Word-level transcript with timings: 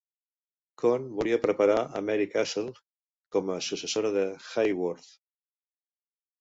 Cohn 0.83 1.03
volia 1.19 1.39
preparar 1.43 1.75
a 1.83 2.01
Mary 2.07 2.27
Castle 2.37 2.73
com 3.37 3.55
a 3.59 3.61
successora 3.69 4.13
de 4.19 4.27
Hayworth. 4.49 5.15